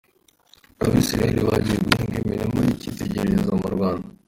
Abisiraheli 0.83 1.41
bagiye 1.49 1.77
guhinga 1.85 2.17
imirima 2.23 2.57
y’icyitegererezo 2.65 3.51
mu 3.61 3.69
Rwanda. 3.75 4.07